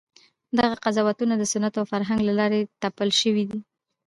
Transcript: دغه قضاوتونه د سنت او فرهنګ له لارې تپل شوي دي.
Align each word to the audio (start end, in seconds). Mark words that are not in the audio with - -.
دغه 0.57 0.75
قضاوتونه 0.83 1.33
د 1.37 1.43
سنت 1.51 1.73
او 1.79 1.85
فرهنګ 1.91 2.19
له 2.27 2.33
لارې 2.39 2.59
تپل 2.81 3.09
شوي 3.21 3.43
دي. 3.49 3.59